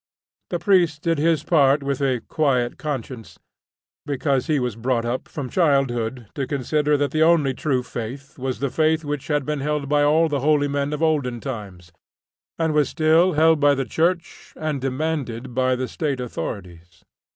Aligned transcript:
The 0.49 0.57
priest 0.57 1.03
did 1.03 1.19
his 1.19 1.43
part 1.43 1.83
with 1.83 2.01
a 2.01 2.21
quiet 2.21 2.79
conscience, 2.79 3.37
because 4.03 4.47
he 4.47 4.59
was 4.59 4.75
brought 4.75 5.05
up 5.05 5.27
from 5.27 5.47
childhood 5.47 6.25
to 6.33 6.47
consider 6.47 6.97
that 6.97 7.11
the 7.11 7.21
only 7.21 7.53
true 7.53 7.83
faith 7.83 8.39
was 8.39 8.57
the 8.57 8.71
faith 8.71 9.05
which 9.05 9.27
had 9.27 9.45
been 9.45 9.59
held 9.59 9.87
by 9.87 10.01
all 10.01 10.27
the 10.27 10.39
holy 10.39 10.67
men 10.67 10.91
of 10.91 11.03
olden 11.03 11.39
times 11.39 11.91
and 12.57 12.73
was 12.73 12.89
still 12.89 13.33
held 13.33 13.59
by 13.59 13.75
the 13.75 13.85
Church, 13.85 14.53
and 14.55 14.81
demanded 14.81 15.53
by 15.53 15.75
the 15.75 15.87
State 15.87 16.19
authorities. 16.19 17.03